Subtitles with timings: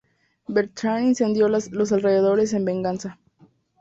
[0.47, 3.19] Bertrand incendio los alrededores en venganza.